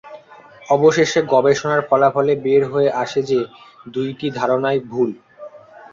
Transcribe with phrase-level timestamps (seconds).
[0.69, 3.39] অবশেষে গবেষণার ফলাফলে বের হয়ে আসে যে,
[3.87, 5.09] দুইটি ধারণাই ভুল।